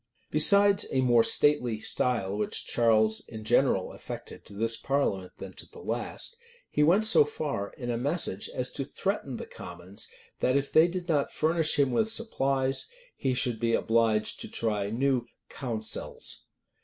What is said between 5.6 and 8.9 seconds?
the last, he went so far, in a message, as to